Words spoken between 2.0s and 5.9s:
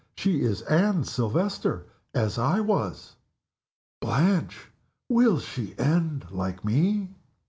as I was. Blanche! _Will she